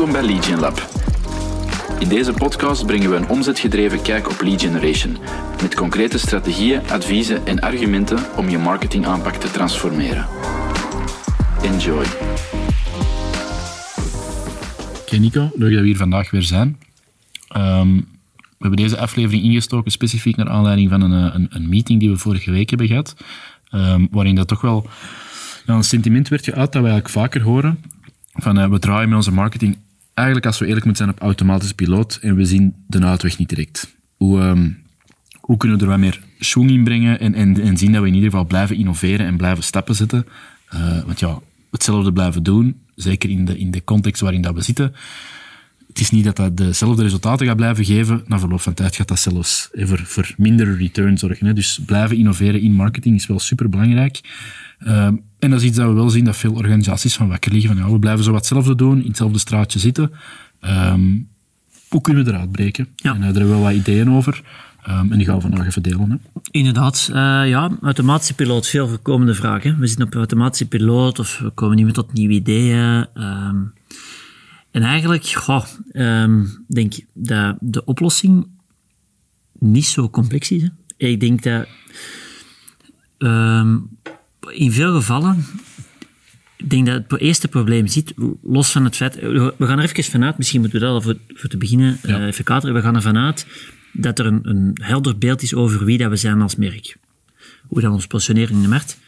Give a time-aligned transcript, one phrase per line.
[0.00, 0.88] Welkom bij Lead Lab.
[1.98, 5.16] In deze podcast brengen we een omzetgedreven kijk op lead generation,
[5.62, 10.26] met concrete strategieën, adviezen en argumenten om je marketingaanpak te transformeren.
[11.62, 12.04] Enjoy.
[15.00, 16.78] Oké Nico, leuk dat we hier vandaag weer zijn.
[17.48, 17.94] Ehm,
[18.34, 22.10] we hebben deze aflevering ingestoken specifiek naar aanleiding van een, eh, een, een meeting die
[22.10, 23.16] we vorige week hebben gehad,
[23.70, 24.86] ehm, waarin dat toch wel
[25.66, 27.78] een sentiment werd geuit dat we eigenlijk vaker horen,
[28.32, 29.78] van uh, we draaien met onze marketing
[30.20, 33.48] eigenlijk, als we eerlijk moeten zijn, op automatische piloot en we zien de uitweg niet
[33.48, 33.94] direct.
[34.16, 34.70] Hoe, ehm,
[35.40, 38.08] hoe kunnen we er wat meer schwung in brengen en, en, en zien dat we
[38.08, 40.26] in ieder geval blijven innoveren en blijven stappen zetten?
[40.74, 41.38] Uh, want ja,
[41.70, 44.94] hetzelfde blijven doen, zeker in de, in de context waarin dat we zitten.
[45.90, 48.22] Het is niet dat dat dezelfde resultaten gaat blijven geven.
[48.26, 51.46] Na verloop van tijd gaat dat zelfs voor, voor minder return zorgen.
[51.46, 51.52] Hè.
[51.52, 54.20] Dus blijven innoveren in marketing is wel super belangrijk.
[54.86, 55.04] Uh,
[55.38, 57.76] en dat is iets dat we wel zien dat veel organisaties van wakker liggen.
[57.76, 60.12] Van, ja, we blijven zo wat hetzelfde doen, in hetzelfde straatje zitten.
[60.60, 61.28] Um,
[61.88, 62.88] hoe kunnen we eruit breken?
[62.96, 63.10] Ja.
[63.10, 64.42] En uh, daar hebben we wel wat ideeën over.
[64.88, 66.10] Um, en die gaan we vandaag even delen.
[66.10, 66.40] Hè.
[66.50, 67.08] Inderdaad.
[67.10, 67.16] Uh,
[67.48, 69.78] ja, automatische piloot, veel voorkomende vragen.
[69.78, 73.06] We zitten op automatische piloot of we komen niet meer tot nieuwe ideeën.
[73.14, 73.59] Um,
[74.70, 78.46] en eigenlijk, goh, um, denk dat de oplossing
[79.58, 80.62] niet zo complex is.
[80.62, 80.68] Hè.
[80.96, 81.66] Ik denk dat
[84.48, 85.44] in veel gevallen
[86.60, 89.14] ik denk dat het eerste probleem zit, los van het feit...
[89.14, 92.20] We gaan er even vanuit, misschien moeten we dat al voor, voor te beginnen ja.
[92.20, 92.74] uh, even kaderen.
[92.74, 93.46] We gaan er vanuit
[93.92, 96.96] dat er een, een helder beeld is over wie dat we zijn als merk.
[97.66, 98.98] Hoe dat ons positioneren in de markt.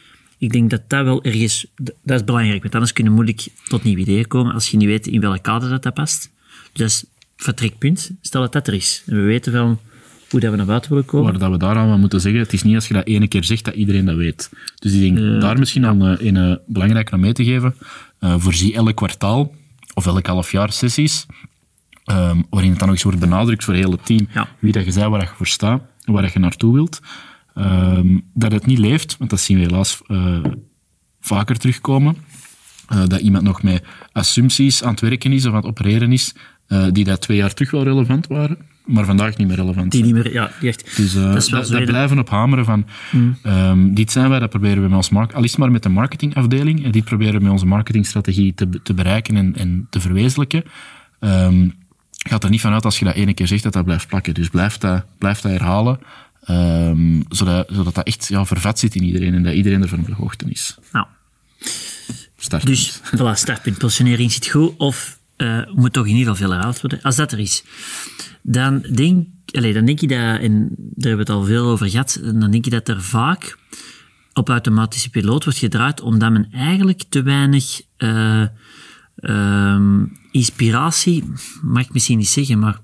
[0.42, 1.66] Ik denk dat dat wel ergens...
[1.76, 4.88] Dat is belangrijk, want anders kunnen we moeilijk tot nieuwe ideeën komen als je niet
[4.88, 6.30] weet in welke kader dat, dat past.
[6.72, 7.04] Dus dat is
[7.36, 8.10] vertrekpunt.
[8.20, 9.02] Stel dat dat er is.
[9.06, 9.80] En we weten wel
[10.30, 11.30] hoe dat we naar buiten willen komen.
[11.30, 13.44] Maar dat we daaraan wel moeten zeggen, het is niet als je dat ene keer
[13.44, 14.50] zegt dat iedereen dat weet.
[14.78, 17.74] Dus ik denk uh, daar misschien aan uh, een uh, belangrijk om mee te geven.
[18.20, 19.54] Uh, voorzie elk kwartaal
[19.94, 21.26] of elk half jaar sessies,
[22.10, 24.48] um, waarin het dan nog eens wordt benadrukt voor het hele team ja.
[24.58, 27.00] wie dat je zei, waar je voor staat en waar je naartoe wilt.
[27.54, 30.00] Um, dat het niet leeft, want dat zien we helaas
[31.20, 32.16] vaker terugkomen.
[33.06, 36.34] dat iemand nog met assumpties aan het werken is of aan het opereren is,
[36.92, 40.12] die dat twee jaar terug wel relevant waren maar vandaag niet meer relevant Die niet
[40.12, 40.96] meer, ja, echt.
[40.96, 43.36] Dus uh, dat, dat, dat blijven op hameren van, mm.
[43.46, 45.88] um, dit zijn wij, dat proberen we met ons markt, al is maar met de
[45.88, 50.64] marketingafdeling, en dit proberen we met onze marketingstrategie te, te bereiken en, en te verwezenlijken.
[51.20, 51.74] Um,
[52.28, 54.34] gaat er niet vanuit als je dat ene keer zegt dat dat blijft plakken.
[54.34, 55.98] Dus blijf dat, blijf dat herhalen,
[56.48, 60.06] um, zodat, zodat dat echt ja, vervat zit in iedereen en dat iedereen ervan op
[60.06, 60.78] de hoogte is.
[60.92, 61.06] Nou.
[62.36, 62.76] Startpunt.
[62.76, 63.78] Dus, voilà, startpunt.
[63.78, 67.02] Positionering zit goed, of uh, moet toch in ieder geval veel herhaald worden.
[67.02, 67.62] Als dat er is
[68.42, 71.90] dan denk, allez, dan denk je dat, en daar hebben we het al veel over
[71.90, 73.58] gehad, dan denk je dat er vaak
[74.32, 78.44] op automatische piloot wordt gedraaid omdat men eigenlijk te weinig uh,
[79.16, 81.24] uh, inspiratie,
[81.62, 82.80] mag ik misschien niet zeggen, maar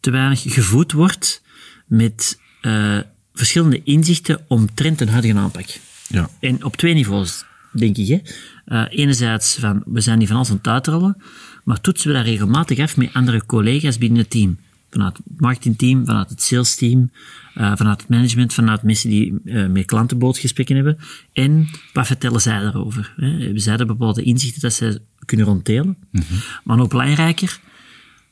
[0.00, 1.42] te weinig gevoed wordt
[1.86, 2.98] met uh,
[3.34, 5.66] verschillende inzichten omtrent een huidige aanpak.
[6.08, 6.30] Ja.
[6.40, 8.08] En op twee niveaus, denk ik.
[8.08, 8.20] Hè.
[8.66, 11.22] Uh, enerzijds van, we zijn niet van alles aan het uitrollen,
[11.64, 14.58] maar toetsen we dat regelmatig af met andere collega's binnen het team
[14.90, 17.10] vanuit het marketingteam, vanuit het salesteam,
[17.54, 20.98] uh, vanuit het management, vanuit mensen die uh, met klantenbootgesprekken hebben.
[21.32, 23.14] En wat vertellen zij daarover?
[23.16, 23.30] Hè?
[23.30, 25.96] Hebben zij er bepaalde inzichten dat zij kunnen rondtelen?
[26.10, 26.38] Mm -hmm.
[26.64, 27.60] Maar nog belangrijker,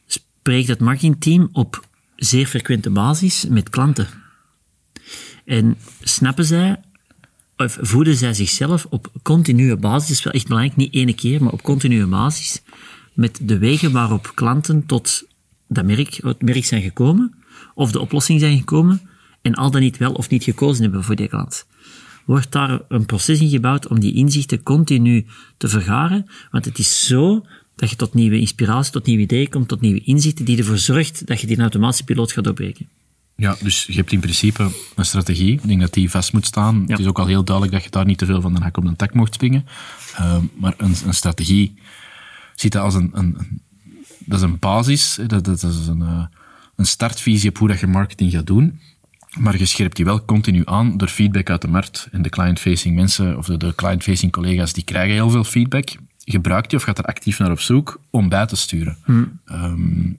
[0.07, 1.88] spreekt het marketingteam op
[2.19, 4.07] zeer frequente basis met klanten.
[5.45, 6.81] En snappen zij,
[7.57, 11.43] of voeden zij zichzelf op continue basis, dat is wel echt belangrijk, niet ene keer,
[11.43, 12.63] maar op continue basis,
[13.13, 15.25] met de wegen waarop klanten tot
[15.67, 17.35] dat merk, het merk zijn gekomen,
[17.75, 19.01] of de oplossing zijn gekomen,
[19.43, 21.67] en al dan niet wel of niet gekozen hebben voor die klant.
[22.25, 26.27] Wordt daar een proces in gebouwd om die inzichten continu te vergaren?
[26.51, 27.47] Want het is zo
[27.79, 31.27] dat je tot nieuwe inspiratie, tot nieuwe ideeën komt, tot nieuwe inzichten, die ervoor zorgt
[31.27, 32.87] dat je die automatische piloot gaat doorbreken.
[33.37, 35.53] Ja, dus je hebt in principe een strategie.
[35.53, 36.75] Ik denk dat die vast moet staan.
[36.75, 36.91] Ja.
[36.91, 38.77] Het is ook al heel duidelijk dat je daar niet te veel van de hak
[38.77, 39.67] op de tak mocht springen.
[40.21, 41.75] Uh, maar een, een, strategie
[42.55, 43.61] ziet dat als een, een,
[44.19, 46.25] dat is een basis, dat, dat is een, uh,
[46.77, 48.81] een startvisie op hoe dat je marketing gaat doen.
[49.39, 52.09] Maar je scherpt die wel continu aan door feedback uit de markt.
[52.13, 55.97] En de client-facing mensen, of de, de client-facing collega's, die krijgen heel veel feedback.
[56.31, 58.97] Gebruikt die of gaat er actief naar op zoek om bij te sturen.
[59.05, 59.41] Hmm.
[59.53, 60.19] Um,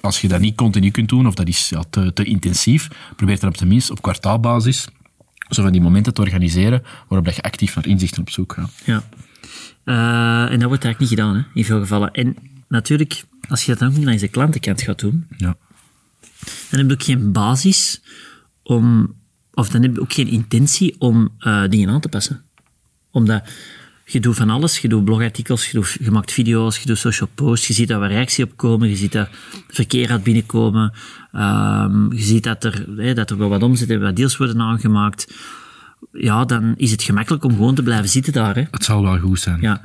[0.00, 3.40] als je dat niet continu kunt doen, of dat is ja, te, te intensief, probeer
[3.40, 4.88] dan op tenminste op kwartaalbasis
[5.48, 8.72] zo van die momenten te organiseren waarop dat je actief naar inzichten op zoek gaat.
[8.84, 9.02] Ja.
[9.84, 12.12] Uh, en dat wordt eigenlijk niet gedaan, hè, in veel gevallen.
[12.12, 12.36] En
[12.68, 15.56] natuurlijk, als je dat dan ook niet langs de klantenkant gaat doen, ja.
[16.70, 18.00] dan heb je ook geen basis
[18.62, 19.14] om,
[19.52, 22.42] of dan heb je ook geen intentie om uh, dingen aan te passen.
[23.10, 23.42] Omdat
[24.12, 24.78] je doet van alles.
[24.78, 27.66] Je doet blogartikels, je, doet, je maakt video's, je doet social posts.
[27.66, 28.88] Je ziet dat er reactie op komen.
[28.88, 29.28] Je ziet dat
[29.68, 30.92] verkeer gaat binnenkomen.
[31.32, 34.60] Ehm, je ziet dat er, hè, dat er wel wat omzet en wat deals worden
[34.60, 35.34] aangemaakt.
[36.12, 38.54] Ja, dan is het gemakkelijk om gewoon te blijven zitten daar.
[38.54, 38.64] Hè.
[38.70, 39.60] Het zal wel goed zijn.
[39.60, 39.80] Ja.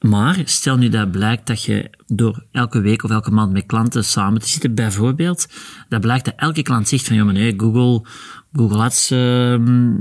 [0.00, 4.04] Maar stel nu dat blijkt dat je door elke week of elke maand met klanten
[4.04, 5.48] samen te zitten, bijvoorbeeld,
[5.88, 8.08] dat blijkt dat elke klant zegt van, ja nee, Google,
[8.58, 9.94] Google Ads, ehm,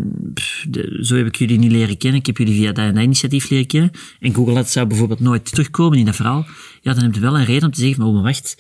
[1.02, 3.92] zo heb ik jullie niet leren kennen, ik heb jullie via dat initiatief leren kennen,
[4.20, 6.46] en Google Ads zou bijvoorbeeld nooit terugkomen in dat verhaal,
[6.82, 8.56] ja, dan heb je wel een reden om te zeggen van, oh, maar wacht,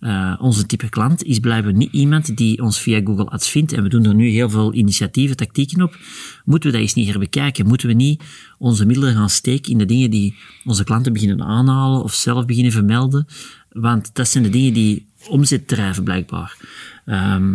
[0.00, 3.82] eh, onze type klant is blijkbaar niet iemand die ons via Google Ads vindt en
[3.82, 5.96] we doen er nu heel veel initiatieven, tactieken op.
[6.44, 7.66] Moeten we dat eens niet herbekijken?
[7.66, 8.22] Moeten we niet
[8.58, 12.72] onze middelen gaan steken in de dingen die onze klanten beginnen aanhalen of zelf beginnen
[12.72, 13.26] vermelden?
[13.72, 16.56] Want dat zijn de dingen die omzet drijven, blijkbaar.
[17.04, 17.54] Ehm,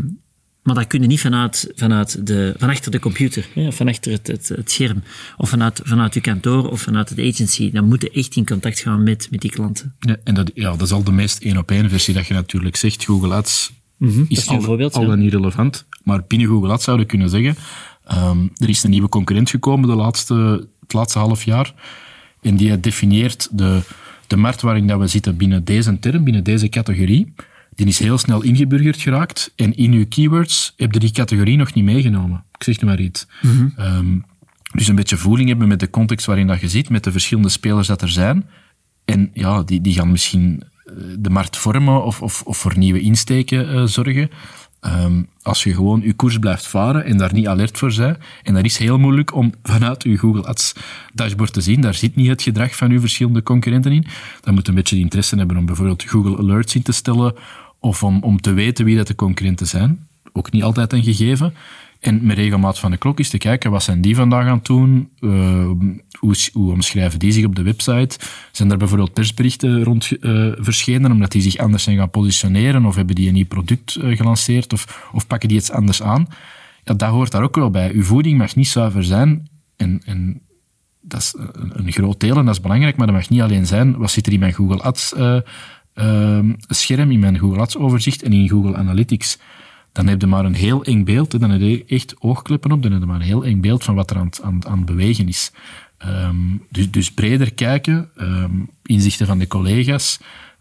[0.66, 3.88] maar dat kun je niet vanuit, vanuit de, van achter de computer, hè, of van
[3.88, 5.04] achter het, het, het scherm,
[5.38, 7.72] of vanuit, vanuit je kantoor of vanuit het agency.
[7.72, 9.96] Dan moet je echt in contact gaan met, met die klanten.
[10.00, 13.04] Ja, en dat, ja, dat is al de meest één-op-één versie dat je natuurlijk zegt.
[13.04, 15.08] Google Ads dat is al, ja.
[15.08, 15.86] dan niet relevant.
[16.04, 17.56] Maar binnen Google Ads zouden kunnen zeggen,
[18.06, 21.74] ehm, er is een nieuwe concurrent gekomen de laatste, het laatste half jaar.
[22.42, 23.82] En die definieert de,
[24.28, 27.34] de markt waarin dat we zitten binnen deze term, binnen deze categorie.
[27.76, 29.54] Die is heel snel ingeburgerd geraakt.
[29.56, 32.44] En in uw keywords heb je die categorie nog niet meegenomen.
[32.58, 33.28] Ik zeg nu maar iets.
[33.76, 34.18] Ehm,
[34.72, 37.50] dus een beetje voeling hebben met de context waarin dat je zit, met de verschillende
[37.50, 38.46] spelers dat er zijn.
[39.06, 43.00] En ja, die, die gaan misschien eh, de markt vormen of, of, of voor nieuwe
[43.00, 44.30] insteken eh, zorgen.
[44.80, 48.54] Ehm, als je gewoon je koers blijft varen en daar niet alert voor bent, en
[48.54, 50.74] dat is heel moeilijk om vanuit je Google Ads
[51.14, 54.06] dashboard te zien, daar zit niet het gedrag van uw verschillende concurrenten in,
[54.42, 57.36] dan moet je een beetje de interesse hebben om bijvoorbeeld Google Alerts in te stellen,
[57.86, 60.08] of om, om te weten wie dat de concurrenten zijn.
[60.34, 61.54] Ook niet altijd een gegeven.
[62.00, 64.66] En met regelmaat van de klok is te kijken, wat zijn die vandaag aan het
[64.66, 65.10] doen?
[65.20, 65.70] Uh,
[66.20, 68.20] hoe, hoe omschrijven die zich op de website?
[68.52, 72.86] Zijn er bijvoorbeeld persberichten rond uh, verschenen, omdat die zich anders zijn gaan positioneren?
[72.86, 74.74] Of hebben die een nieuw product uh, gelanceerd?
[74.74, 76.28] Of, of pakken die iets anders aan?
[76.84, 77.92] Ja, dat hoort daar ook wel bij.
[77.94, 79.48] Uw voeding mag niet zuiver zijn.
[79.76, 80.42] En, en
[81.02, 83.66] dat is een, een groot deel en dat is belangrijk, maar dat mag niet alleen
[83.66, 85.14] zijn, wat zit er in mijn Google Ads
[86.68, 89.38] scherm, in mijn Google Ads overzicht en in Google Analytics?
[89.96, 91.40] dan heb je maar een heel eng beeld.
[91.40, 92.82] Dan heb je echt oogkleppen op.
[92.82, 94.86] Dan heb je maar een heel eng beeld van wat er aan, aan, aan het
[94.86, 95.52] bewegen is.
[96.08, 96.62] Um,
[96.92, 100.20] dus, breder kijken, um, inzichten van de collega's,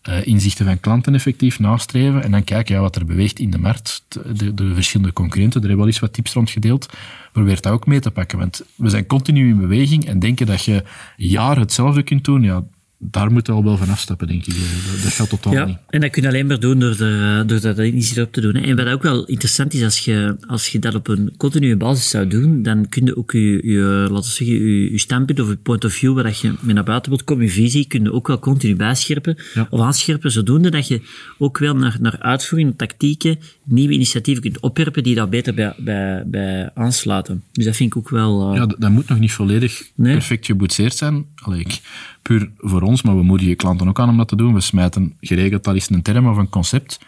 [0.09, 2.23] uh, inzichten van klanten effectief nastreven.
[2.23, 4.05] En dan kijken ja, wat er beweegt in de markt.
[4.39, 6.89] De, de verschillende concurrenten, er hebben wel eens wat tips rond gedeeld.
[7.33, 8.39] Probeer dat ook mee te pakken.
[8.39, 10.85] Want we zijn continu in beweging en denken dat je
[11.17, 12.43] jaren hetzelfde kunt doen.
[12.43, 12.65] Ja,
[12.99, 14.55] daar moet je al wel van afstappen, denk ik.
[14.55, 15.77] Dat, dat gaat totaal ja, niet.
[15.89, 18.55] En dat kun je alleen maar doen door, de, door dat initiatief op te doen.
[18.55, 22.11] En wat ook wel interessant is, als je, als je dat op een continue basis
[22.11, 23.81] zou doen, dan kun je ook je, je
[24.11, 26.85] laten we zeggen, je, je standpunt of je point of view, waar je mee naar
[26.85, 29.67] buiten wilt komen, je visie, kun je ook wel continu bijscherpen Ja.
[29.71, 31.01] of aanscherpen, zodoende dat je
[31.39, 36.23] ook wel naar, naar uitvoering, tactieken, nieuwe initiatieven kunt opwerpen die daar beter bij, bij,
[36.27, 37.43] bij aansluiten.
[37.53, 38.49] Dus dat vind ik ook wel...
[38.51, 40.13] uh, Ja, dat, dat moet nog niet volledig Nee.
[40.13, 41.25] perfect geboetseerd zijn.
[41.43, 41.81] Allee, ik,
[42.25, 44.55] puur voor ons, maar we moedigen klanten ook aan om dat te doen.
[44.55, 46.99] We smijten geregeld al eens een term of een concept.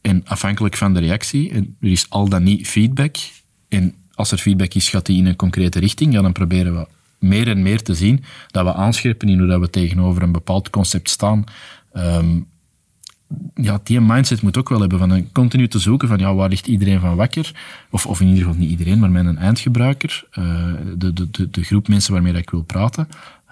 [0.00, 3.16] En afhankelijk van de reactie, en er is al dan niet feedback.
[3.68, 6.12] En als er feedback is, gaat die in een concrete richting.
[6.12, 6.86] Ja, dan proberen we
[7.18, 10.70] meer en meer te zien dat we aanscherpen in hoe dat we tegenover een bepaald
[10.70, 11.44] concept staan.
[11.92, 12.38] Ehm,
[13.54, 16.48] ja, die mindset moet ook wel hebben van een continu te zoeken van ja, waar
[16.48, 17.52] ligt iedereen van wakker?
[17.90, 21.88] Of, of in ieder geval niet iedereen, maar mijn eindgebruiker, uh, de, de, de, groep
[21.88, 23.08] mensen waarmee dat ik wil praten.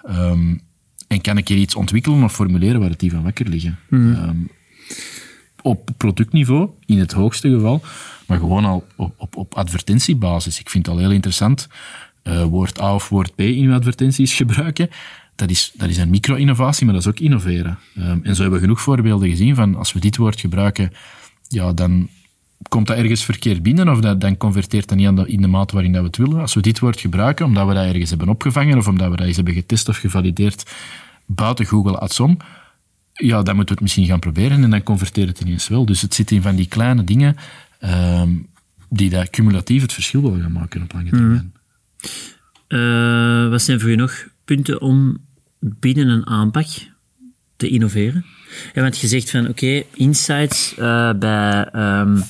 [0.09, 0.61] Um,
[1.09, 3.79] en kan ik hier iets ontwikkelen of formuleren waar het die van wakker liggen?
[3.89, 4.13] Mm.
[4.13, 4.49] Um,
[5.61, 7.81] op productniveau, in het hoogste geval,
[8.25, 10.59] maar gewoon al op, op, op advertentiebasis.
[10.59, 11.67] Ik vind het al heel interessant.
[12.23, 14.89] Uh, woord A of woord B in uw advertenties gebruiken
[15.39, 17.79] dat is, dat is een micro-innovatie, maar dat is ook innoveren.
[17.97, 20.91] Um, en zo hebben we genoeg voorbeelden gezien van als we dit woord gebruiken,
[21.47, 22.09] ja, dan
[22.67, 25.91] komt dat ergens verkeerd binnen of dat, dan converteert dat niet in de mate waarin
[25.91, 26.41] dat we het willen.
[26.41, 29.25] Als we dit woord gebruiken, omdat we dat ergens hebben opgevangen of omdat we dat
[29.25, 30.71] eens hebben getest of gevalideerd
[31.25, 32.37] buiten Google Ads om,
[33.13, 35.85] ja, dan moeten we het misschien gaan proberen en dan converteert het ineens wel.
[35.85, 37.35] Dus het zit in van die kleine dingen
[37.81, 38.47] um,
[38.89, 41.53] die dat cumulatief het verschil willen gaan maken op lange termijn.
[41.53, 42.77] Mm.
[42.77, 45.17] Uh, wat zijn voor je nog punten om
[45.59, 46.67] binnen een aanpak
[47.59, 48.25] te innoveren.
[48.73, 52.23] Ja, want je zegt van, oké, okay, insights uh, bij, um,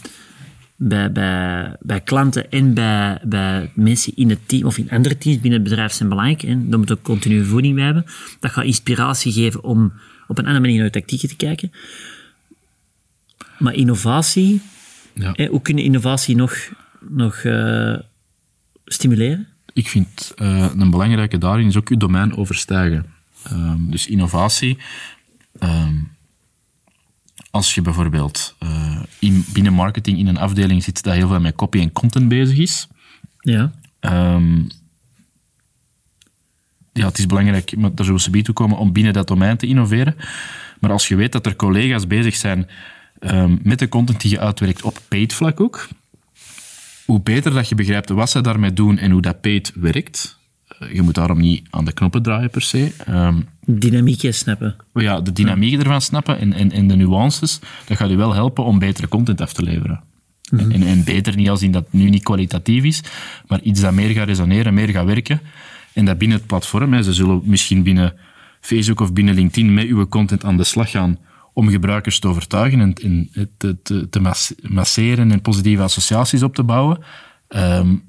[0.75, 5.39] bij, bij, bij klanten en bij, bij mensen in het team of in andere teams
[5.39, 6.43] binnen het bedrijf zijn belangrijk.
[6.43, 8.05] En daar moet ook continue voeding bij hebben.
[8.39, 9.93] Dat gaat inspiratie geven om
[10.27, 11.71] op een andere manier naar tactieken te kijken.
[13.57, 14.61] Maar innovatie,
[15.13, 15.33] ja.
[15.35, 16.55] hè, hoe kun je innovatie nog,
[16.99, 17.97] nog uh,
[18.85, 19.47] stimuleren?
[19.79, 23.05] ik vind uh, een belangrijke daarin is ook je domein overstijgen.
[23.51, 24.77] Um, dus innovatie.
[25.59, 26.17] Um,
[27.51, 31.55] als je bijvoorbeeld uh, in, binnen marketing in een afdeling zit dat heel veel met
[31.55, 32.87] copy en content bezig is.
[33.39, 33.71] Ja.
[33.99, 34.67] Um,
[36.93, 39.67] ja, het is belangrijk, maar daar zullen we toe komen, om binnen dat domein te
[39.67, 40.15] innoveren.
[40.79, 42.67] Maar als je weet dat er collega's bezig zijn
[43.19, 45.87] um, met de content die je uitwerkt op paid vlak ook,
[47.05, 50.37] hoe beter dat je begrijpt wat ze daarmee doen en hoe dat paid werkt.
[50.79, 52.93] Uh, je moet daarom niet aan de knoppen draaien per se.
[53.09, 53.47] Um,
[53.77, 54.75] dynamiek snappen.
[54.93, 58.63] Ja, de dynamiek ervan snappen en, en, en de nuances, dat gaat je wel helpen
[58.63, 60.03] om betere content af te leveren.
[60.49, 63.03] Mm en, en, beter niet als in dat nu niet kwalitatief is,
[63.47, 65.41] maar iets dat meer gaat resoneren, meer gaat werken.
[65.93, 68.13] En dat binnen het platform, hè, ze zullen misschien binnen
[68.59, 71.17] Facebook of binnen LinkedIn met uw content aan de slag gaan
[71.53, 72.93] om gebruikers te overtuigen en,
[73.57, 77.03] te, te, te, masseren en positieve associaties op te bouwen.
[77.49, 78.08] Um,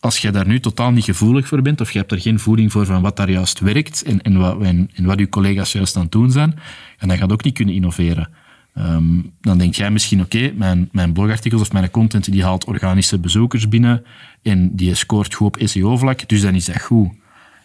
[0.00, 2.72] als je daar nu totaal niet gevoelig voor bent, of je hebt er geen voeling
[2.72, 5.96] voor van wat daar juist werkt en, en, wat, en, en wat je collega's juist
[5.96, 6.54] aan het doen zijn,
[6.98, 8.28] en dan gaat ook niet kunnen innoveren.
[8.78, 13.18] Um, dan denk jij misschien, oké, mijn, mijn blogartikels of mijn content die haalt organische
[13.18, 14.04] bezoekers binnen
[14.42, 17.10] en die scoort goed op SEO-vlak, dus dan is dat goed.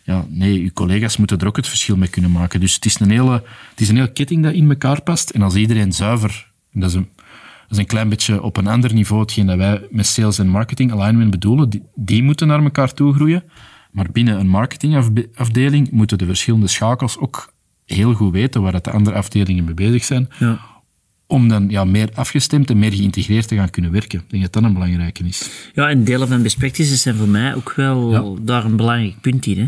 [0.04, 2.60] Ja, nee, je collega's moeten er ook het verschil mee kunnen maken.
[2.60, 3.34] Dus het is een hele,
[3.70, 5.30] het is een hele ketting dat in elkaar past.
[5.30, 7.10] En als iedereen zuiver, dat is een,
[7.74, 10.92] is een klein beetje op een ander niveau hetgeen dat wij met sales en marketing
[10.92, 13.44] alignment bedoelen, die, die moeten naar elkaar toe groeien.
[13.92, 17.54] Maar binnen een marketingafdeling moeten de verschillende schakels ook
[17.86, 20.30] heel goed weten waar de andere afdelingen mee bezig zijn.
[20.40, 20.72] Ja
[21.34, 24.20] om dan ja, meer afgestemd en meer geïntegreerd te gaan kunnen werken.
[24.20, 25.50] Ik denk dat dat een belangrijke is.
[25.74, 29.46] Ja, en delen van best practices zijn voor mij ook wel daar een belangrijk punt
[29.46, 29.60] in.
[29.60, 29.68] Hè.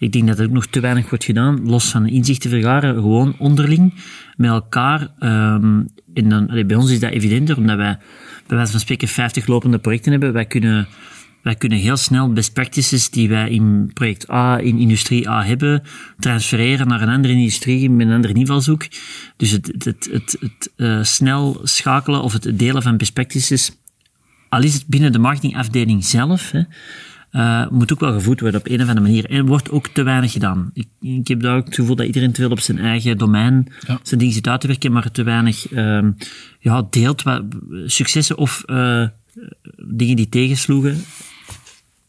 [0.00, 3.34] Ik denk dat er ook nog te weinig wordt gedaan, los van inzichten vergaren, gewoon
[3.38, 3.94] onderling
[4.36, 5.00] met elkaar.
[5.00, 7.98] Um, en dan, bij ons is dat evidenter, omdat wij
[8.46, 10.32] bij wijze van spreken 50 lopende projecten hebben.
[10.32, 10.88] Wij kunnen
[11.42, 15.82] wij kunnen heel snel best practices die wij in project A, in industrie A hebben,
[16.18, 18.86] transfereren naar een andere industrie met een andere invalshoek.
[19.36, 23.72] Dus het, het, het, het, uh, snel schakelen of het delen van best practices,
[24.48, 26.62] al is het binnen de marketingafdeling zelf, hè,
[27.32, 29.30] uh, moet ook wel gevoed worden op een of andere manier.
[29.30, 30.70] En wordt ook te weinig gedaan.
[30.72, 33.72] Ik, ik heb daar ook het gevoel dat iedereen te veel op zijn eigen domein
[33.86, 34.00] ja.
[34.02, 36.06] zijn ding zit uit te werken, maar te weinig uh,
[36.58, 37.42] ja, deelt wat,
[37.86, 39.06] successen of uh,
[39.76, 41.04] dingen die tegensloegen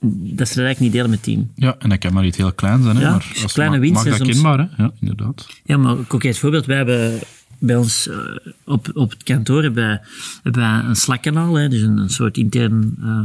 [0.04, 1.51] dat ze dat eigenlijk niet delen met team.
[1.56, 2.96] Ja, en dat kan maar iets heel klein zijn.
[2.96, 3.01] Hè?
[3.01, 4.06] Ja, maar als kleine winst.
[4.06, 4.84] Maak dat kenbaar, hè?
[4.84, 5.48] Ja, inderdaad.
[5.63, 6.66] Ja, maar een concreet voorbeeld.
[6.66, 7.20] Wij hebben
[7.60, 8.16] bij ons uh,
[8.63, 10.01] op, op het kantoor hebben wij,
[10.44, 13.20] hebben wij een Slack-kanaal, hè, dus een, een soort intern uh,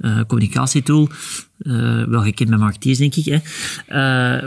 [0.00, 1.08] uh, communicatietool,
[2.08, 3.40] wel gekend met marketeers, denk ik, hè,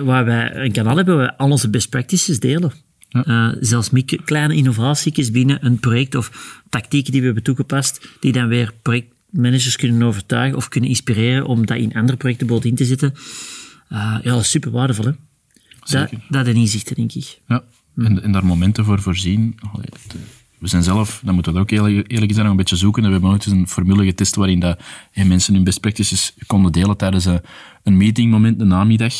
[0.03, 2.71] waar wij een kanaal hebben waar we al onze best practices delen.
[3.09, 3.55] Ja.
[3.59, 3.89] zelfs
[4.25, 9.13] kleine innovaties binnen een project of tactieken die we hebben toegepast, die dan weer project
[9.29, 13.13] managers kunnen overtuigen of kunnen inspireren om dat in andere projecten bijvoorbeeld in te zetten.
[13.89, 15.11] Ja, dat is super waardevol, hè?
[15.79, 17.39] Dat, dat en inzichten, denk ik.
[17.47, 17.63] Ja,
[17.95, 19.59] en, en daar momenten voor voorzien.
[20.59, 23.03] We zijn zelf, dan moeten we dat ook eerlijk, eerlijk zijn, nog een beetje zoeken.
[23.03, 24.79] We hebben nooit eens een formule getest waarin dat,
[25.13, 27.41] mensen hun best practices konden delen tijdens een,
[27.83, 29.13] een meetingmoment, een namiddag.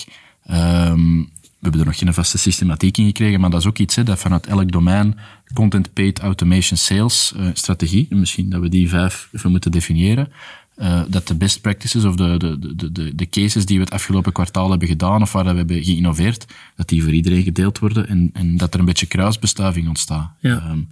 [0.51, 1.29] Um,
[1.60, 4.03] we hebben er nog geen vaste systematiek in gekregen, maar dat is ook iets hè,
[4.03, 5.17] dat vanuit elk domein
[5.53, 10.31] content paid automation sales uh, strategie, misschien dat we die vijf even moeten definiëren,
[10.77, 13.93] uh, dat de best practices of de, de, de, de, de cases die we het
[13.93, 18.08] afgelopen kwartaal hebben gedaan of waar we hebben geïnnoveerd, dat die voor iedereen gedeeld worden
[18.08, 20.31] en, en dat er een beetje kruisbestuiving ontstaat.
[20.39, 20.69] Ja.
[20.69, 20.88] Um,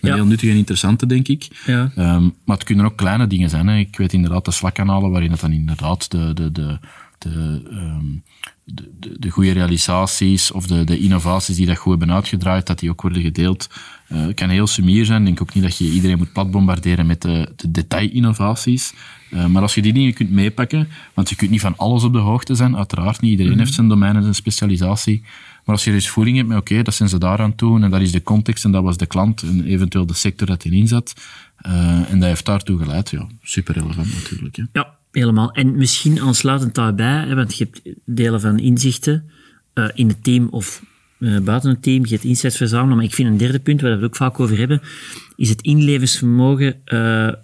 [0.00, 1.48] een heel nuttige en interessante, denk ik.
[1.66, 1.92] Ja.
[1.96, 3.66] Um, maar het kunnen ook kleine dingen zijn.
[3.66, 3.78] Hè.
[3.78, 6.78] Ik weet inderdaad de Slack-kanalen waarin het dan inderdaad de, de, de,
[7.18, 8.22] de, um,
[8.64, 12.78] de, de, de, goede realisaties of de, de innovaties die dat goed hebben uitgedraaid, dat
[12.78, 13.68] die ook worden gedeeld.
[14.08, 15.20] Uh, het kan heel sumier zijn.
[15.20, 18.94] Ik denk ook niet dat je iedereen moet platbombarderen met de, de detailinnovaties.
[19.34, 22.12] Uh, maar als je die dingen kunt meepakken, want je kunt niet van alles op
[22.12, 23.30] de hoogte zijn, uiteraard niet.
[23.30, 25.22] Iedereen mm heeft zijn domein en zijn specialisatie.
[25.64, 27.90] Maar als je dus voeling hebt met, oké, okay, dat zijn ze daaraan toe en
[27.90, 30.88] dat is de context en dat was de klant en eventueel de sector dat erin
[30.88, 31.14] zat.
[31.66, 33.10] Uh, en dat heeft daartoe geleid.
[33.10, 34.56] Ja, super relevant natuurlijk.
[34.56, 34.62] Hè.
[34.72, 35.52] Ja, Helemaal.
[35.52, 39.30] En misschien aansluitend daarbij, want je hebt delen van inzichten
[39.74, 40.82] uh, in het team of
[41.18, 43.90] uh, buiten het team, je hebt insights verzamelen, maar ik vind een derde punt, waar
[43.90, 44.80] we het ook vaak over hebben,
[45.36, 46.76] is het inlevensvermogen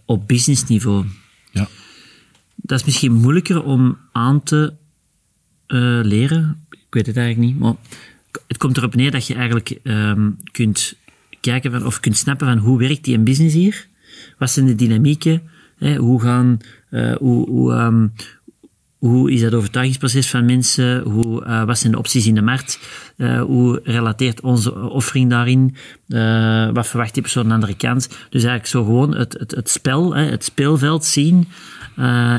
[0.04, 1.04] op businessniveau.
[2.62, 4.72] Dat is misschien moeilijker om aan te
[6.02, 6.66] leren.
[6.70, 7.74] Ik weet het eigenlijk niet, maar
[8.46, 10.94] het komt erop neer dat je eigenlijk um, kunt
[11.40, 13.86] kijken van, of kunt snappen van hoe werkt die een business hier?
[14.38, 15.42] Wat zijn de dynamieken?
[15.78, 15.96] Hè?
[15.96, 16.58] Hoe gaan
[16.90, 18.12] uh, hoe, hoe, um,
[19.00, 21.02] hoe is dat overtuigingsproces van mensen?
[21.02, 22.78] Hoe, uh, wat zijn de opties in de markt?
[23.16, 25.76] Uh, hoe relateert onze offering daarin?
[26.08, 28.08] Uh, wat verwacht die persoon aan de andere kant?
[28.08, 31.48] Dus eigenlijk zo gewoon het, het, het spel, hè, het speelveld zien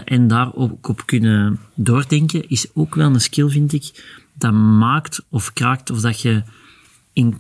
[0.06, 5.22] en daar ook op kunnen doordenken, is ook wel een skill, vind ik, dat maakt
[5.30, 6.44] of kraakt of dat je
[7.14, 7.38] in,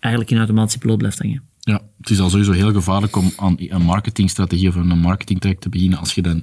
[0.00, 1.42] eigenlijk in automatische piloot blijft hangen.
[1.60, 5.68] Ja, het is al sowieso heel gevaarlijk om aan een marketingstrategie of een marketingtrack te
[5.68, 6.42] beginnen als je dan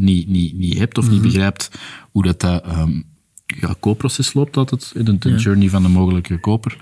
[0.00, 1.26] niet, niet, niet hebt of niet mhm.
[1.26, 1.70] begrijpt
[2.10, 3.04] hoe dat, dat um,
[3.46, 6.76] ja, koopproces loopt, dat het in de journey van de mogelijke koper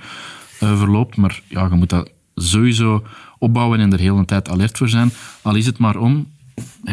[0.62, 1.16] uh, verloopt.
[1.16, 3.06] Maar ja, je moet dat sowieso
[3.38, 5.10] opbouwen en er heel een tijd alert voor zijn.
[5.42, 6.26] Al is het maar om,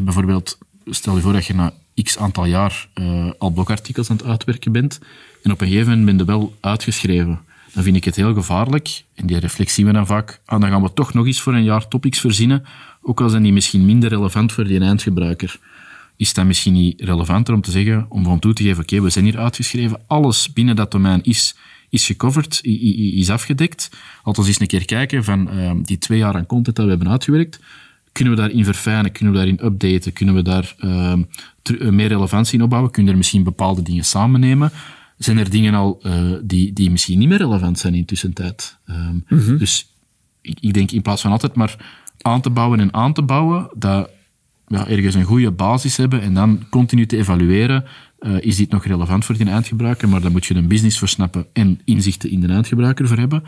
[0.03, 4.25] bijvoorbeeld, stel je voor dat je na x aantal jaar uh, al blogartikels aan het
[4.25, 5.00] uitwerken bent
[5.44, 7.39] en op een gegeven moment ben je wel uitgeschreven.
[7.74, 10.82] Dan vind ik het heel gevaarlijk, en die reflectie we dan vaak, ah, dan gaan
[10.82, 12.63] we toch nog eens voor een jaar topics verzinnen,
[13.01, 15.60] ook al zijn die misschien minder relevant voor die eindgebruiker
[16.18, 19.10] is dat misschien niet relevanter om te zeggen, om van toe te geven, oké, we
[19.10, 21.56] zijn hier uitgeschreven, alles binnen dat domein is,
[21.90, 23.90] is gecoverd, is afgedekt.
[24.24, 27.10] Althans eens een keer kijken van uh, die twee jaar aan content dat we hebben
[27.10, 27.60] uitgewerkt,
[28.12, 31.14] kunnen we daarin verfijnen, kunnen we daarin updaten, kunnen we daar uh,
[31.90, 34.72] meer relevantie in opbouwen, kunnen er misschien bepaalde dingen samen nemen.
[35.18, 38.78] Zijn er dingen al uh, die, die misschien niet meer relevant zijn in tussentijd?
[38.90, 39.58] Um, mm -hmm.
[39.58, 39.88] Dus
[40.42, 41.76] ik, ik denk in plaats van altijd maar
[42.22, 44.10] aan te bouwen en aan te bouwen, dat
[44.68, 47.84] ja, ergens een goede basis hebben en dan continu te evalueren.
[48.20, 50.10] Uh, is dit nog relevant voor die eindgebruiker?
[50.10, 53.44] Maar dan moet je een business voor snappen en inzichten in de eindgebruiker voor hebben.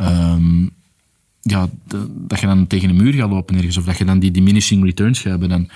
[0.00, 0.70] Um,
[1.40, 1.68] ja,
[2.08, 4.84] dat je dan tegen een muur gaat lopen ergens, of dat je dan die diminishing
[4.84, 5.48] returns gaat hebben.
[5.48, 5.68] Dan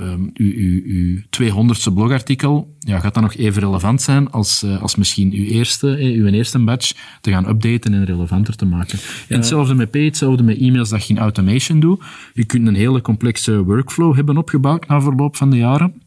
[0.00, 4.82] um, uw, uw, uw 200ste blogartikel ja, gaat dan nog even relevant zijn als, uh,
[4.82, 8.98] als misschien uw eerste, eh, uw eerste batch te gaan updaten en relevanter te maken.
[9.28, 12.02] En hetzelfde met pay, hetzelfde met e-mails dat je in automation doet.
[12.34, 16.02] Je kunt een hele complexe workflow hebben opgebouwd na verloop van de jaren.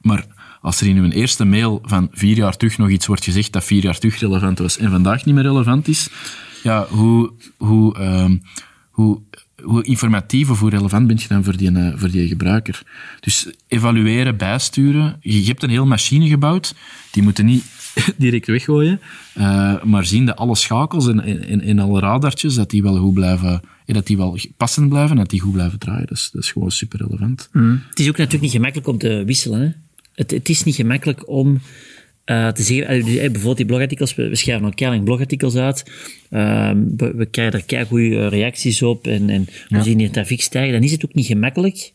[0.00, 0.26] Maar
[0.60, 3.64] als er in uw eerste mail van vier jaar terug nog iets wordt gezegd dat
[3.64, 6.08] vier jaar terug relevant was en vandaag niet meer relevant is,
[6.62, 8.42] ja, hoe, hoe, um,
[8.92, 9.20] hoe
[9.62, 12.82] hoe informatief of hoe relevant ben je dan voor die, uh, voor die gebruiker?
[13.20, 15.16] Dus evalueren, bijsturen.
[15.20, 16.74] Je, hebt een hele machine gebouwd,
[17.10, 17.64] die moeten niet
[18.16, 19.00] direct weggooien,
[19.38, 23.14] uh, maar zien dat alle schakels en, en, en alle radartjes, dat die wel goed
[23.14, 26.06] blijven, dat die wel passend blijven en dat die goed blijven draaien.
[26.06, 27.48] Dat is, dat is gewoon super relevant.
[27.52, 27.82] Mm.
[27.88, 29.60] Het is ook natuurlijk niet gemakkelijk om te wisselen.
[29.60, 29.70] Hè?
[30.14, 31.60] Het, het is niet gemakkelijk om
[32.26, 35.84] uh, te zeggen, uh, bijvoorbeeld die blogartikels, we, schrijven al keihard blogartikels uit,
[36.30, 39.82] uh, we, we, krijgen er keihard goede reacties op en, en we ja.
[39.82, 41.92] zien die trafiek stijgen, dan is het ook niet gemakkelijk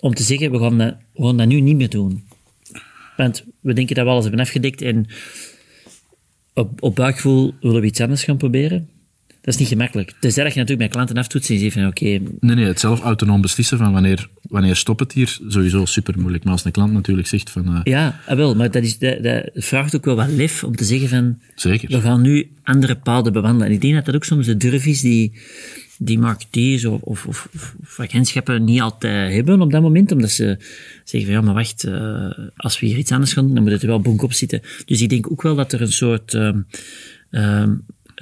[0.00, 2.22] om te zeggen, we gaan dat, we gaan dat nu niet meer doen.
[3.16, 5.06] Want we denken dat we alles hebben afgedekt en
[6.54, 8.88] op, op buikgevoel willen we iets anders gaan proberen.
[9.42, 10.14] Dat is niet gemakkelijk.
[10.20, 12.04] Tenzij dat je natuurlijk met klanten aftoetst en zegt van oké...
[12.04, 16.18] Okay, nee, nee, het zelf autonoom beslissen van wanneer, wanneer stopt het hier, sowieso super
[16.18, 16.44] moeilijk.
[16.44, 17.68] Maar als een klant natuurlijk zegt van...
[17.68, 17.80] Uh...
[17.84, 20.84] Ja, ah, wel, maar dat, is, dat, dat, vraagt ook wel wat lef om te
[20.84, 21.38] zeggen van...
[21.54, 21.88] Zeker.
[21.90, 23.66] We gaan nu andere paden bewandelen.
[23.66, 25.32] En ik denk dat dat ook soms de durf is die,
[25.98, 27.48] die marketeers of, of, of,
[27.80, 30.56] of agentschappen niet altijd hebben op dat moment, omdat ze
[31.04, 33.72] zeggen van ja, maar wacht, uh, als we hier iets anders gaan doen, dan moet
[33.72, 34.60] het er wel bonk op zitten.
[34.84, 36.34] Dus ik denk ook wel dat er een soort...
[37.30, 37.62] Uh,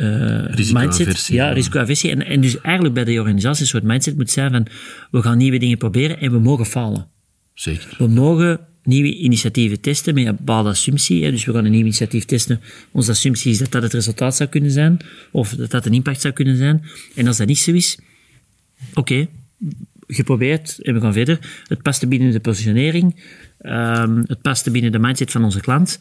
[0.01, 1.27] uh, mindset.
[1.27, 2.11] Ja, risicoaversie.
[2.11, 4.67] En, en dus eigenlijk bij de organisatie een soort mindset moet zijn van
[5.11, 7.07] we gaan nieuwe dingen proberen en we mogen falen.
[7.55, 7.95] Zeker.
[7.99, 11.25] We mogen nieuwe initiatieven testen met een bepaalde assumptie.
[11.25, 11.31] Hè.
[11.31, 12.61] Dus we gaan een nieuw initiatief testen.
[12.91, 14.99] Onze assumptie is dat dat het resultaat zou kunnen zijn,
[15.31, 16.85] of dat dat een impact zou kunnen zijn.
[17.15, 17.99] En als dat niet zo is,
[18.91, 19.29] oké, okay,
[20.07, 21.39] geprobeerd en we gaan verder.
[21.67, 23.23] Het past binnen de positionering,
[23.63, 25.99] um, het past binnen de mindset van onze klant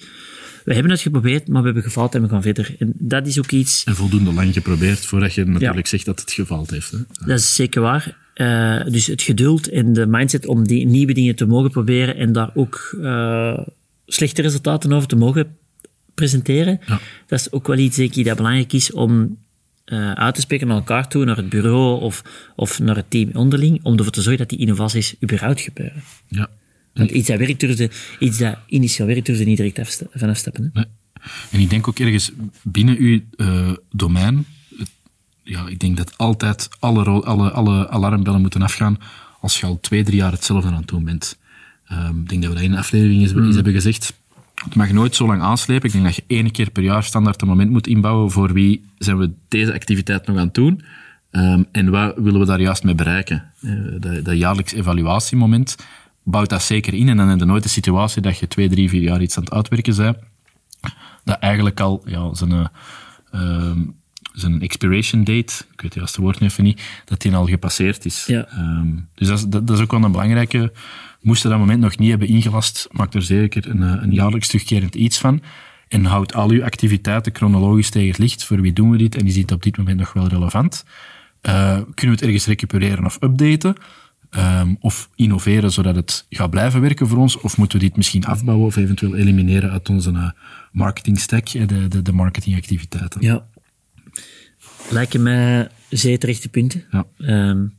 [0.69, 2.75] we hebben het geprobeerd, maar we hebben gefaald en we gaan verder.
[2.79, 3.83] En dat is ook iets...
[3.83, 6.91] En voldoende lang geprobeerd voordat je natuurlijk zegt dat het gefaald heeft.
[6.91, 6.97] Hè?
[7.25, 8.17] Dat is zeker waar.
[8.35, 12.33] Uh, dus het geduld en de mindset om die nieuwe dingen te mogen proberen en
[12.33, 13.59] daar ook uh,
[14.05, 15.55] slechte resultaten over te mogen
[16.13, 16.79] presenteren.
[16.85, 16.99] Ja.
[17.27, 19.37] Dat is ook wel iets denk ik, dat belangrijk is om
[19.85, 22.23] uh, uit te spreken naar elkaar toe, naar het bureau of,
[22.55, 26.03] of naar het team onderling, om ervoor te zorgen dat die innovaties überhaupt gebeuren.
[26.27, 26.49] Ja.
[26.99, 30.69] Want iets dat werkt durfde, iets dat initieel werkt durfde niet direct afsta van afstappen.
[30.73, 30.81] Hè?
[31.51, 32.31] En ik denk ook ergens
[32.63, 34.45] binnen uw uh, domein,
[35.43, 38.97] ja, ik denk dat altijd alle, alle, alle alarmbellen moeten afgaan
[39.39, 41.37] als je al twee, drie jaar hetzelfde aan het doen bent.
[41.91, 43.51] Um, ik denk dat we dat in de aflevering eens, mm.
[43.51, 44.13] hebben gezegd.
[44.53, 45.85] Het mag nooit zo lang aanslepen.
[45.85, 48.85] Ik denk dat je één keer per jaar standaard een moment moet inbouwen voor wie
[48.97, 50.81] zijn we deze activiteit nog aan het doen.
[51.31, 53.43] Um, en wat willen we daar juist mee bereiken?
[53.61, 55.75] Uh, dat, dat jaarlijks evaluatiemoment,
[56.23, 57.09] bouwt dat zeker in.
[57.09, 59.43] En dan heb je nooit de situatie dat je twee, drie, vier jaar iets aan
[59.43, 60.17] het uitwerken bent,
[61.23, 62.69] dat eigenlijk al ja, zijn,
[63.31, 63.71] uh,
[64.33, 68.25] zijn expiration date, ik weet het juiste woord even niet, dat die al gepasseerd is.
[68.25, 68.47] Ja.
[68.57, 70.71] Um, dus dat is, dat, dat, is ook wel een belangrijke
[71.21, 74.95] Moest je dat moment nog niet hebben ingelast, maak er zeker een, een jaarlijks terugkerend
[74.95, 75.41] iets van.
[75.87, 78.43] En houd al uw activiteiten chronologisch tegen het licht.
[78.43, 79.15] Voor wie doen we dit?
[79.15, 80.85] En die ziet op dit moment nog wel relevant.
[81.41, 83.75] Uh, kunnen we het ergens recupereren of updaten?
[84.37, 87.37] Um, of innoveren zodat het gaat blijven werken voor ons?
[87.37, 90.29] Of moeten we dit misschien afbouwen of eventueel elimineren uit onze uh,
[90.71, 93.21] marketing stack, de, de, de marketingactiviteiten?
[93.21, 93.45] Ja.
[94.89, 96.83] Lijken mij zeer terechte punten.
[96.91, 97.05] Ja.
[97.49, 97.73] Um,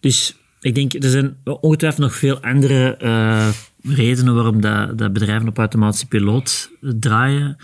[0.00, 3.48] dus ik denk, er zijn ongetwijfeld nog veel andere uh,
[3.96, 7.56] redenen waarom dat, dat bedrijven op automatische piloot draaien.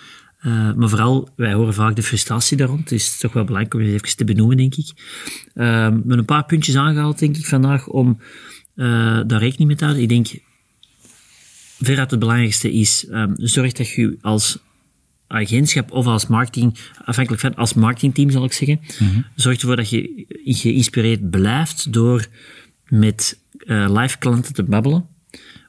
[0.42, 2.88] Uh, maar vooral, wij horen vaak de frustratie daar rond.
[2.88, 4.86] Dus het is toch wel belangrijk om je even te benoemen, denk ik.
[4.86, 4.94] Uh,
[5.54, 8.18] we hebben een paar puntjes aangehaald, denk ik, vandaag om
[8.76, 10.02] uh, daar rekening mee te houden.
[10.02, 10.28] Ik denk,
[11.80, 14.58] veruit het belangrijkste is, um, zorg dat je als
[15.26, 19.24] agentschap of als marketing, afhankelijk van, als marketingteam zal ik zeggen, mm -hmm.
[19.34, 22.26] zorg ervoor dat je geïnspireerd blijft door
[22.88, 25.06] met live klanten te babbelen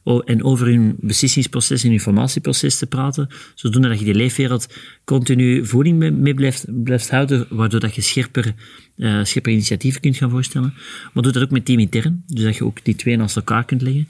[0.04, 4.68] en over hun beslissingsproces en informatieproces te praten, zodoende dat je die leefwereld
[5.04, 8.54] continu voeding mee blijft, blijft houden, waardoor dat je scherper,
[8.96, 10.74] uh, scherper initiatieven kunt gaan voorstellen.
[11.14, 13.66] Maar doe dat ook met team intern, dus dat je ook die twee naast elkaar
[13.66, 14.08] kunt leggen.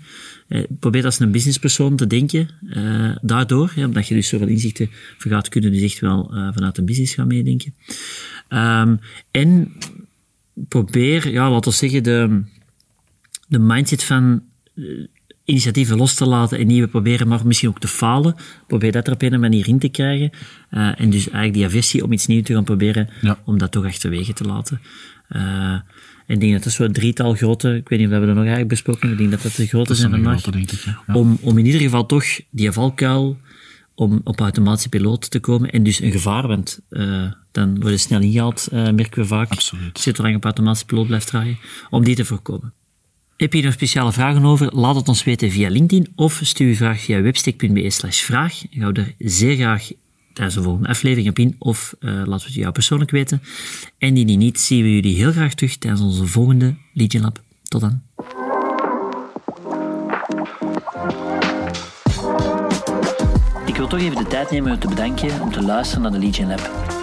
[0.47, 5.49] Uh, probeer als een businesspersoon te denken, uh, daardoor, omdat je dus zoveel inzichten vergaat,
[5.49, 7.73] kunnen dus echt wel vanuit de business gaan meedenken.
[8.49, 8.99] Um,
[9.32, 9.73] en
[10.53, 12.41] probeer, ja, laten we zeggen, de,
[13.47, 14.43] de mindset van
[15.45, 18.36] initiatieven los te laten en nieuwe proberen, maar misschien ook te falen.
[18.67, 20.32] Probeer dat er op een manier in te krijgen.
[20.71, 23.39] Uh, en dus eigenlijk die aversie om iets nieuws te gaan proberen, ja.
[23.45, 24.82] om dat toch achterwege te laten.
[25.29, 25.41] Uh,
[26.27, 28.38] en ik denk dat dat zo'n drietal grote, ik weet niet of we dat nog
[28.38, 30.41] eigenlijk besproken ik denk dat dat de grote dat zijn vandaag.
[30.41, 31.13] Grote, denk ik, ja.
[31.13, 33.38] om, om in ieder geval toch die valkuil,
[33.95, 37.97] om op automatische piloot te komen en dus een gevaar, want uh, dan word je
[37.97, 39.51] snel ingehaald, merken we vaak.
[39.51, 39.99] Absoluut.
[39.99, 41.58] Zit lang op automatische piloot blijft draaien,
[41.89, 42.73] om die te voorkomen.
[43.38, 44.76] Heb je er speciale vragen over?
[44.76, 48.63] Laat het ons weten via LinkedIn of stuur je vraag via webstick.be slash vraag.
[48.69, 49.89] Ik hou er zeer graag
[50.34, 53.41] tijdens de volgende aflevering op in of uh, laten we het jou persoonlijk weten.
[53.98, 57.41] En die niet, zien we jullie heel graag terug tijdens onze volgende Legion Lab.
[57.63, 58.02] Tot dan.
[63.65, 66.26] Ik wil toch even de tijd nemen om te bedanken om te luisteren naar de
[66.26, 67.03] Legion Lab.